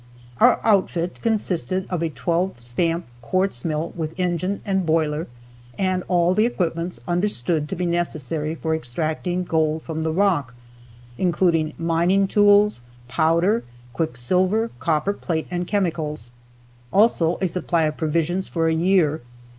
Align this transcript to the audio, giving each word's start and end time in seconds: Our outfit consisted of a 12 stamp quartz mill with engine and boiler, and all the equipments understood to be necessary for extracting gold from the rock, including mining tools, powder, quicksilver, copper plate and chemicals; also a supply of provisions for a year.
Our 0.39 0.59
outfit 0.63 1.19
consisted 1.21 1.85
of 1.91 2.01
a 2.01 2.09
12 2.09 2.59
stamp 2.59 3.05
quartz 3.21 3.63
mill 3.63 3.93
with 3.95 4.19
engine 4.19 4.61
and 4.65 4.83
boiler, 4.83 5.27
and 5.77 6.01
all 6.07 6.33
the 6.33 6.47
equipments 6.47 6.99
understood 7.07 7.69
to 7.69 7.75
be 7.75 7.85
necessary 7.85 8.55
for 8.55 8.73
extracting 8.73 9.43
gold 9.43 9.83
from 9.83 10.01
the 10.01 10.11
rock, 10.11 10.55
including 11.19 11.73
mining 11.77 12.27
tools, 12.27 12.81
powder, 13.07 13.63
quicksilver, 13.93 14.71
copper 14.79 15.13
plate 15.13 15.45
and 15.51 15.67
chemicals; 15.67 16.31
also 16.91 17.37
a 17.39 17.47
supply 17.47 17.83
of 17.83 17.95
provisions 17.95 18.47
for 18.47 18.67
a 18.67 18.73
year. 18.73 19.21